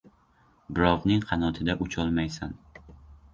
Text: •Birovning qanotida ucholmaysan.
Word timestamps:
•Birovning 0.77 1.21
qanotida 1.33 1.77
ucholmaysan. 1.87 2.57